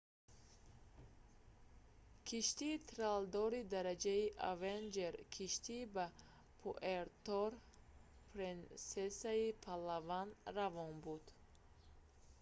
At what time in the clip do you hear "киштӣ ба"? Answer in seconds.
5.35-6.05